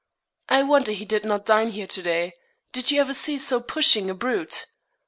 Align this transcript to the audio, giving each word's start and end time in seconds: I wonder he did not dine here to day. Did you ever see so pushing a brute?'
I 0.49 0.63
wonder 0.63 0.93
he 0.93 1.05
did 1.05 1.25
not 1.25 1.45
dine 1.45 1.69
here 1.69 1.85
to 1.85 2.01
day. 2.01 2.33
Did 2.71 2.89
you 2.89 2.99
ever 3.01 3.13
see 3.13 3.37
so 3.37 3.61
pushing 3.61 4.09
a 4.09 4.15
brute?' 4.15 4.65